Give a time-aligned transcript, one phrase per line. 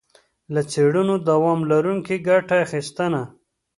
[0.53, 3.21] له څړونو دوام لرونکي ګټه اخیستنه.